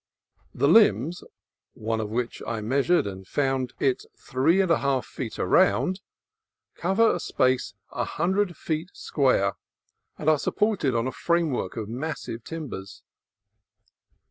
The 0.55 0.67
limbs 0.67 1.23
(one 1.75 2.01
of 2.01 2.09
which 2.09 2.41
I 2.47 2.59
measured 2.59 3.05
and 3.05 3.27
found 3.27 3.73
it 3.79 4.03
three 4.17 4.59
and 4.59 4.71
a 4.71 4.79
half 4.79 5.05
feet 5.05 5.37
around) 5.37 6.01
cover 6.73 7.13
a 7.13 7.19
space 7.19 7.75
a 7.91 8.03
hundred 8.05 8.57
feet 8.57 8.89
square, 8.95 9.57
and 10.17 10.27
are 10.27 10.39
supported 10.39 10.95
on 10.95 11.05
a 11.05 11.11
frame 11.11 11.51
work 11.51 11.77
of 11.77 11.87
massive 11.87 12.43
timbers. 12.43 13.03